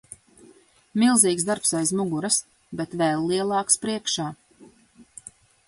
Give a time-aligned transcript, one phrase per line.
[1.01, 2.39] Milzīgs darbs aiz muguras,
[2.81, 4.29] bet vēl lielāks priekšā.